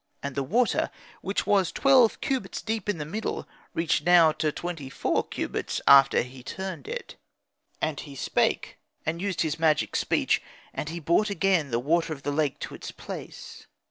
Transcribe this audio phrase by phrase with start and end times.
[0.23, 0.89] And the water,
[1.21, 6.23] which was twelve cubits deep in the middle, reached now to twenty four cubits after
[6.23, 7.17] he turned it.
[7.83, 10.41] And he spake, and used his magic speech;
[10.73, 13.67] and he brought again the water of the lake to its place.